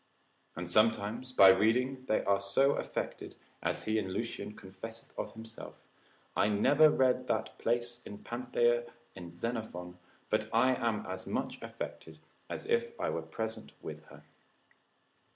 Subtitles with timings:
[0.55, 5.79] And sometimes by reading they are so affected, as he in Lucian confesseth of himself,
[6.35, 9.99] I never read that place of Panthea in Xenophon,
[10.31, 12.17] but I am as much affected
[12.49, 14.23] as if I were present with her.